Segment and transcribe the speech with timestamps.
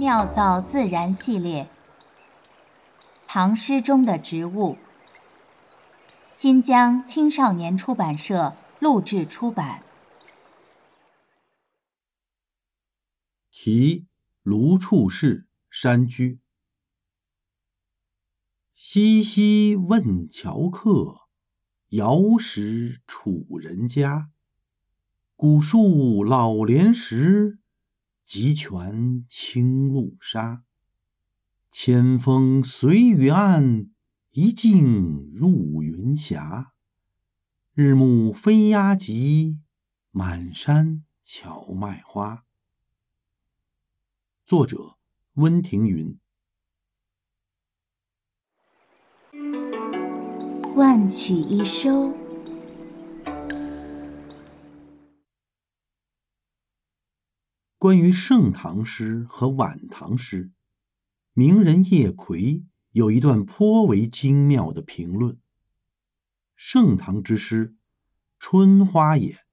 [0.00, 1.68] 妙造自然系列，
[3.26, 4.78] 唐诗中的植物。
[6.32, 9.82] 新疆青少年出版社录制出版。
[13.50, 14.06] 题
[14.42, 16.40] 卢处士山居。
[18.72, 21.28] 西溪问樵客，
[21.90, 24.30] 遥识楚人家。
[25.36, 27.59] 古树老莲石，
[28.32, 30.62] 急泉清露沙。
[31.68, 33.90] 千峰随雨暗，
[34.30, 36.72] 一径入云霞。
[37.74, 39.58] 日暮飞鸦集，
[40.12, 42.44] 满山荞麦花。
[44.46, 44.96] 作者：
[45.32, 46.18] 温庭筠。
[50.76, 52.29] 万曲一收。
[57.80, 60.50] 关于盛唐诗和晚唐诗，
[61.32, 65.38] 名人叶奎有一段颇为精妙的评论。
[66.54, 67.74] 盛唐之诗，
[68.38, 69.46] 春花也，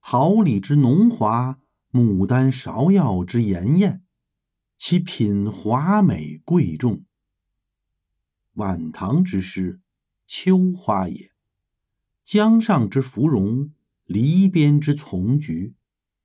[0.00, 1.58] 桃李之浓华，
[1.92, 4.02] 牡丹芍药之妍艳，
[4.78, 7.04] 其品华美贵重。
[8.54, 9.82] 晚唐之诗。
[10.26, 11.32] 秋花也，
[12.24, 15.74] 江上之芙蓉，篱边之丛菊，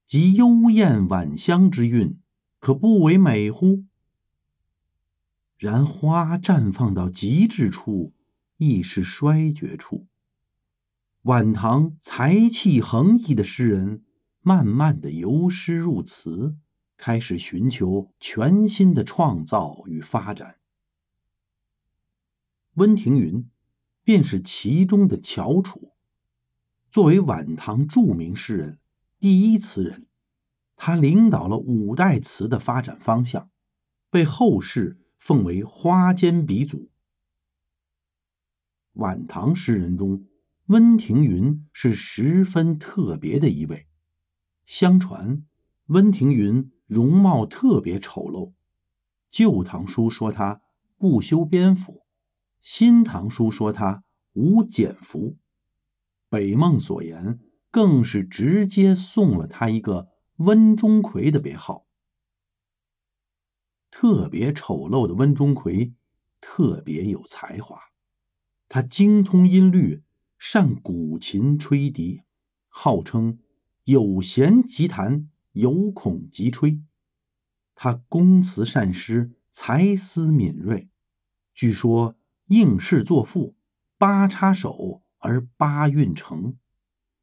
[0.06, 2.20] 及幽艳晚香之韵，
[2.60, 3.86] 可不为美乎？
[5.58, 8.14] 然花绽放到极致处，
[8.58, 10.08] 亦是衰绝处。
[11.24, 14.04] 晚唐才气横溢的诗人，
[14.42, 16.56] 慢慢的由诗入词，
[16.98, 20.58] 开始寻求全新的创造与发展。
[22.76, 23.46] 温庭筠。
[24.06, 25.94] 便是其中的翘楚。
[26.92, 28.78] 作为晚唐著名诗人、
[29.20, 30.08] 第一词人，
[30.76, 33.50] 他领导了五代词的发展方向，
[34.10, 36.92] 被后世奉为花间鼻祖。
[38.94, 40.26] 晚唐诗人中，
[40.68, 43.88] 温庭筠是十分特别的一位。
[44.66, 45.44] 相传，
[45.88, 48.50] 温庭筠容貌特别丑陋，
[49.30, 50.62] 《旧唐书》说他
[50.98, 52.06] 不修边幅。
[52.60, 54.04] 新唐书说他
[54.34, 55.38] 无简服，
[56.30, 57.40] 北梦所言
[57.76, 61.86] 更是直接送了他一个温钟馗的别号。
[63.92, 65.92] 特别丑陋的温钟馗，
[66.40, 67.78] 特别有才华，
[68.70, 70.04] 他精通音律，
[70.40, 72.22] 善古琴吹笛，
[72.70, 73.40] 号称
[73.84, 76.82] 有弦即弹，有孔即吹。
[77.76, 80.88] 他工词善诗，才思敏锐，
[81.54, 82.16] 据说。
[82.48, 83.58] 应试作赋，
[83.98, 86.56] 八叉手而八韵成，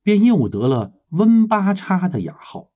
[0.02, 2.72] 便又得了温八叉的雅号。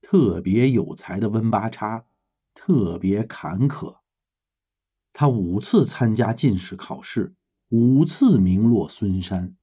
[0.00, 2.06] 特别有才的温八叉，
[2.54, 3.98] 特别坎坷。
[5.12, 7.34] 他五次参加进士考试，
[7.68, 9.56] 五次名落孙山。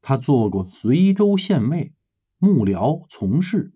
[0.00, 1.94] 他做过随州县尉、
[2.38, 3.74] 幕僚、从事，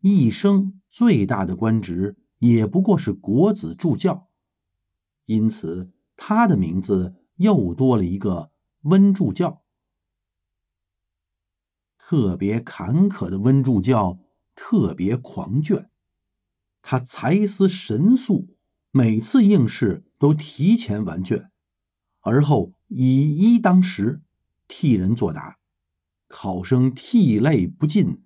[0.00, 4.28] 一生最大的官职也不过是国子助教。
[5.26, 5.92] 因此。
[6.18, 8.50] 他的名字又多了一个
[8.84, 9.62] 温助教，
[12.08, 14.20] 特别坎坷的温助教，
[14.54, 15.90] 特别狂卷。
[16.80, 18.54] 他才思神速，
[18.92, 21.50] 每次应试都提前完卷，
[22.20, 24.22] 而后以一当十，
[24.68, 25.58] 替人作答，
[26.28, 28.22] 考生涕泪不尽，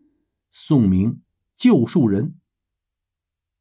[0.51, 1.23] 宋明
[1.57, 2.35] 救树人。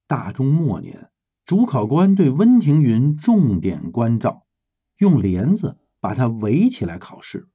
[0.06, 1.12] 大中末年。
[1.46, 4.46] 主考官对温庭筠重点关照，
[4.97, 7.47] 用帘子把他围起来考试。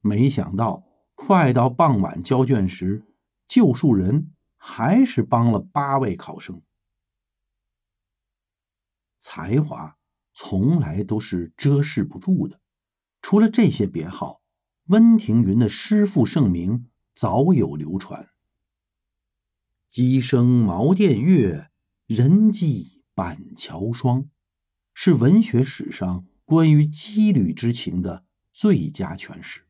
[0.00, 0.84] 没想到，
[1.20, 3.02] 快到傍晚交卷时，
[3.48, 6.62] 救树人还是帮了八位考生。
[9.18, 9.98] 才华
[10.32, 12.60] 从来都是遮饰不住的。
[13.20, 14.40] 除了这些别号，
[14.86, 18.30] 温庭筠的诗赋盛名早有流传
[19.90, 21.70] ：“鸡声茅店月，
[22.06, 24.30] 人迹。”板桥霜，
[24.94, 29.67] 是文学史上关于羁旅之情的最佳诠释。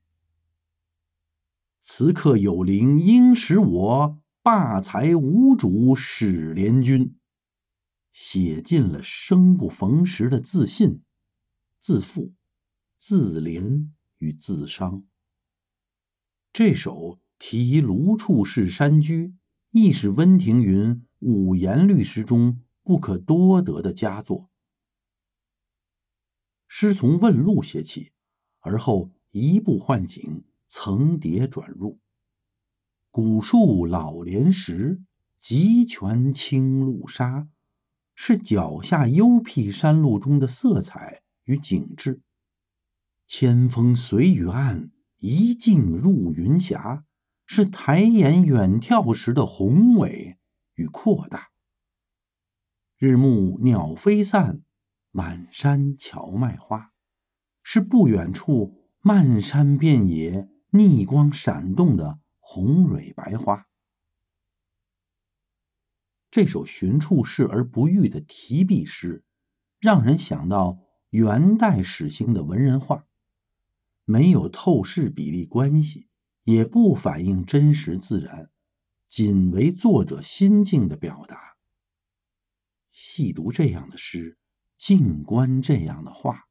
[1.91, 7.19] 此刻有灵应使我，霸才无主使联军。
[8.13, 11.03] 写尽了生不逢时的自信、
[11.81, 12.35] 自负、
[12.99, 13.89] 自怜
[14.19, 15.07] 与自伤。
[16.53, 16.93] 这首
[17.39, 19.29] 《题卢处士山居》
[19.71, 22.61] 亦是温庭筠五言律诗中。
[22.83, 24.51] 不可多得的佳作。
[26.67, 28.13] 诗从问路写起，
[28.61, 31.99] 而后移步换景，层叠转入。
[33.11, 35.03] 古树老莲石，
[35.39, 37.49] 极泉清露沙，
[38.15, 42.21] 是脚下幽僻山路中的色彩与景致。
[43.27, 47.05] 千峰随雨岸，一径入云霞，
[47.47, 50.39] 是抬眼远眺时的宏伟
[50.75, 51.49] 与扩大。
[52.99, 54.63] 日暮鸟飞散，
[55.11, 56.93] 满山荞麦花，
[57.63, 63.67] 是不远处漫山遍野逆光闪动的红蕊白花。
[66.31, 69.25] 这首寻处视而不遇的题壁诗，
[69.79, 70.79] 让人想到
[71.11, 73.07] 元代始兴的文人画，
[74.05, 76.09] 没有透视比例关系，
[76.45, 78.51] 也不反映真实自然，
[79.07, 81.57] 仅为作者心境的表达。
[82.91, 84.39] 细读这样的诗，
[84.77, 86.49] 静观这样的画，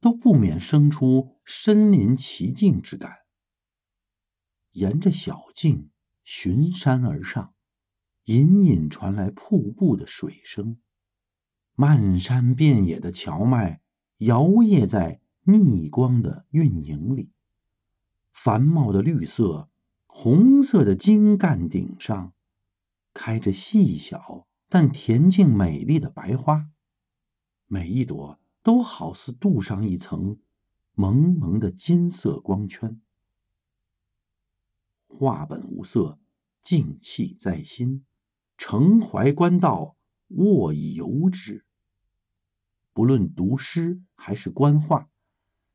[0.00, 3.19] 都不免生出身临其境之感。
[4.72, 5.90] 沿着小径
[6.22, 7.54] 循山而上，
[8.24, 10.78] 隐隐传来瀑布的水声，
[11.74, 13.80] 漫山遍野的荞麦
[14.18, 17.30] 摇曳在逆光的晕影里，
[18.32, 19.70] 繁茂的绿色，
[20.06, 22.32] 红色的茎干顶上，
[23.12, 24.46] 开着细小。
[24.72, 26.70] 但恬静美丽的白花，
[27.66, 30.38] 每一朵都好似镀上一层
[30.94, 33.00] 蒙蒙的金色光圈。
[35.20, 36.18] 画本无色，
[36.62, 38.06] 静气在心，
[38.56, 41.66] 澄怀观道，卧以游之。
[42.94, 45.10] 不论读诗还是观画，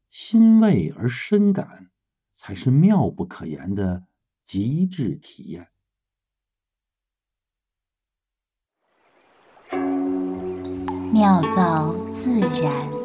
[0.09, 1.91] 欣慰而深感，
[2.33, 4.07] 才是妙不可言的
[4.43, 5.69] 极致体验。
[11.13, 13.04] 妙造自然。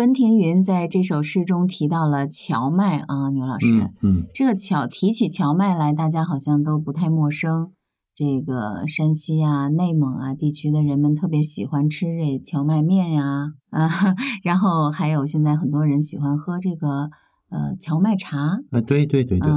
[0.00, 7.72] 温庭筠在这首诗中提到了荞麦啊，牛老师，嗯，这个荞提起荞麦来，大家好像都不太陌生。
[8.14, 13.90] 这个山西啊、内蒙啊地区的人们特别喜欢吃这荞麦面呀，啊，
[14.42, 17.10] 然后还有现在很多人喜欢喝这个
[17.50, 18.62] 呃荞麦茶。
[18.70, 19.50] 啊，对对对对。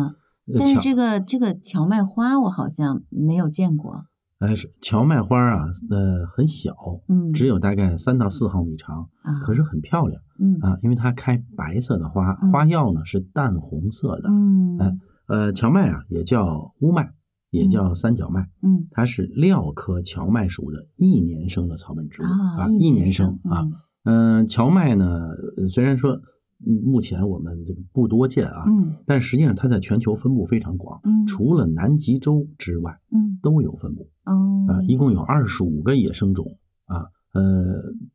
[0.60, 4.08] 但是这个这个荞麦花我好像没有见过。
[4.46, 6.76] 哎，是荞麦花啊，呃，很小，
[7.08, 14.98] 嗯，只有大概三到四毫米长，啊，可是很漂亮，嗯啊，因为它开白色的花，花药呢是淡红色的，嗯，哎，
[15.28, 17.10] 呃，荞麦啊也叫乌麦，
[17.52, 23.64] 也叫三角麦，嗯，它是蓼科荞麦属的一年生的草本植物啊，一年生啊，
[24.04, 25.30] 嗯，荞麦呢，
[25.70, 26.20] 虽然说。
[26.66, 36.46] 目前我们这个不多见啊，嗯，但实际上它在全球分布非常广，嗯，除了南极洲之外，嗯，都有分布，哦，啊，一共有二十五个野生种，
[36.86, 37.42] 啊，呃，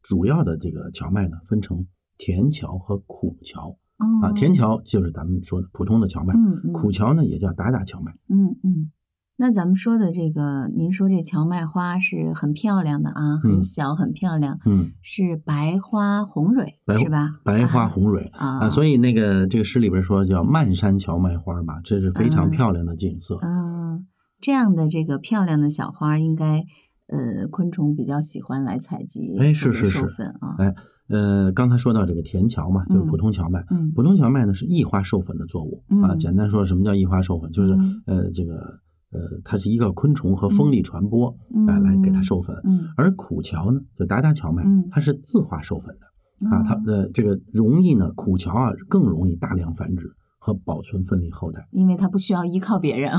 [0.03, 1.87] 主要的这个荞麦呢，分成
[2.17, 3.77] 甜荞和苦荞，
[4.23, 8.91] 啊，甜荞就是咱们说的普通的荞麦，嗯，苦荞呢也叫打打荞麦，嗯嗯。
[9.41, 17.31] 那咱们说的这个，您说这荞麦花是很漂亮的啊，很小，很漂亮，嗯，是白花红蕊，是吧？
[17.45, 23.39] 白花红蕊啊，所以那个这个诗里边说叫漫山荞麦花嘛，这是非常漂亮的景色。
[23.43, 24.09] 嗯，
[24.41, 26.65] 这样的这个漂亮的小花，应该
[27.07, 30.75] 呃昆虫比较喜欢来采集，哎，是是是，啊，哎，
[31.11, 36.17] 呃，刚才说到这个甜荞嘛，就是普通荞麦，嗯，普通荞麦呢是异花授粉的作物啊。
[36.17, 37.49] 简单说，什么叫异花授粉？
[37.53, 37.73] 就是
[38.07, 38.81] 呃这个。
[39.11, 41.29] 呃，它是一个昆虫和风力传播
[41.67, 42.55] 啊，来给它授粉。
[42.97, 46.63] 而苦荞呢，就达达荞麦，它是自化授粉的啊。
[46.63, 53.13] 它的这个容易呢，苦荞啊更容易大量繁殖和保存分离后代，因为它不需要依靠别人。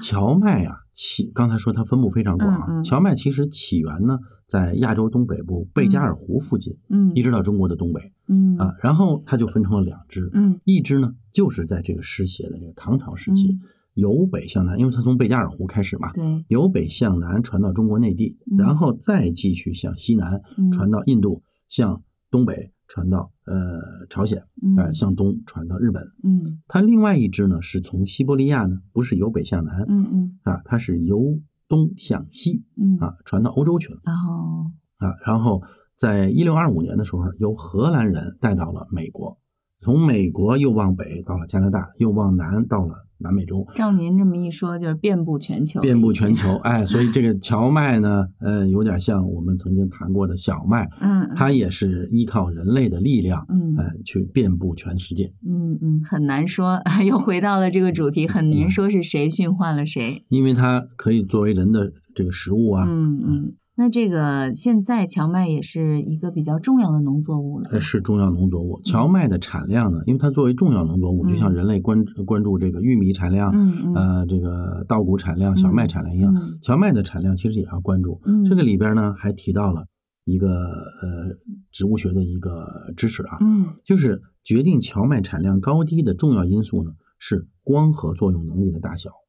[0.00, 2.84] 荞麦啊，起刚才说它分布非常广。
[2.84, 13.58] 荞麦其实起源呢，在亚洲东北部贝加尔湖附近，嗯，一直到中国的东北，嗯啊，然后它就分成了两支，嗯，一支呢就是在这个诗写的这个唐朝时期。
[13.94, 20.40] 由北向南，因为它从贝加尔湖开始嘛，对，由北向南传到中国内地，然后再继续向西南
[20.72, 24.42] 传到印度，向东北传到呃朝鲜，
[24.76, 26.02] 呃向东传到日本。
[26.22, 34.00] 嗯，它另外一支呢是从西伯利亚呢，不是由北向南，嗯嗯，啊，它是由东向西，嗯啊，传到欧洲去了。
[34.04, 35.62] 哦，啊，然后
[35.96, 39.38] 在一六二五年的时候，由荷兰人带到了美国，
[39.82, 42.94] 从美国又往北到了加拿大，又往南到了。
[43.24, 46.56] 南美洲，照您这么一说，就是遍布全球，遍布全球。
[46.64, 55.32] 哎，所以这个荞麦呢，呃，有点像我们曾经谈过的小麦，嗯，它也是依靠人类的力量，嗯，呃，去遍布全世界。
[55.46, 62.84] 嗯嗯，很难说， 又回到了这个主题，很难说是谁驯化了谁，因为它可以作为人的这个食物啊。
[62.88, 63.52] 嗯嗯。
[63.82, 67.68] 那这个现在荞麦也是一个比较重要的农作物了。
[67.72, 68.80] 呃，是重要农作物。
[68.84, 73.50] 荞麦的产量呢，因为它作为重要农作物，就像人类关关注这个玉米产量，
[73.96, 76.40] 呃，这个稻谷产量、小麦产量一样，嗯。
[76.62, 78.20] 荞麦的产量其实也要关注。
[78.24, 78.44] 嗯。
[78.44, 79.84] 这个里边呢，还提到了
[80.26, 81.34] 一个呃
[81.72, 82.64] 植物学的一个
[82.96, 83.66] 知识啊，嗯。
[83.84, 89.21] 就是决定荞麦产量高低的重要因素呢，是光合作用能力的大小哦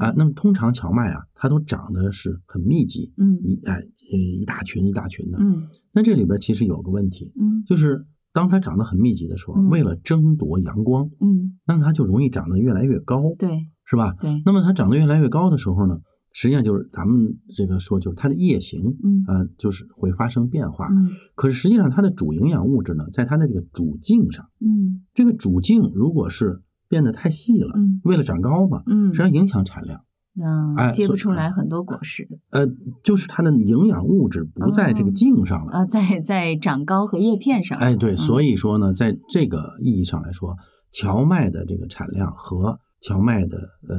[0.00, 0.12] 啊。
[0.16, 5.38] 那么通常荞麦啊，它都长得是很密集，嗯一哎呃一大群一大群的。
[5.40, 14.14] 嗯那这里边其实有个问题，嗯就是当它长得很密集的时候，嗯为了争夺阳光，嗯，那它就容易长得越来越高，对是吧？
[14.20, 15.98] 对，那么它长得越来越高的时候呢，
[16.32, 20.86] 实际上就是咱们这个说，就是它的叶形，嗯呃，就是会发生变化。
[20.86, 30.02] 嗯可是实际上它的主营养物质呢，在它的这个主茎上，嗯这个主茎如果是变得太细了，嗯为了长高嘛，嗯实际上影响产量。
[30.32, 32.66] 那哎结不出来很多果实，呃，
[33.02, 35.72] 就是它的营养物质不在这个哦茎上了。
[35.72, 37.78] 呃，在在长高和叶片上。
[37.78, 40.56] 哎，对，嗯所以说呢，在这个意义上来说，
[40.92, 43.56] 荞麦的这个产量和荞麦的
[43.88, 43.98] 呃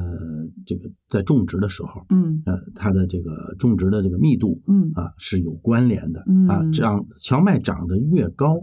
[0.65, 6.61] 这个在种植的时候，嗯呃，它的这个种植的这个密度嗯啊是有关联的嗯啊。
[6.73, 8.55] 这样荞麦长得越高，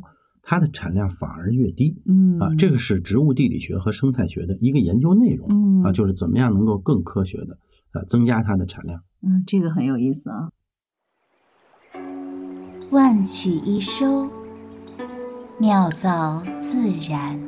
[0.48, 2.54] 它的产量反而越低嗯啊。
[2.56, 7.58] 这个是植物地理学和生态学的一个研究内容嗯啊，就是怎么样能够更科学的
[7.90, 9.02] 啊增加它的产量。
[9.20, 10.48] 嗯，这个很有意思啊。
[12.90, 14.30] 万曲一收，
[15.60, 17.38] 妙造自然。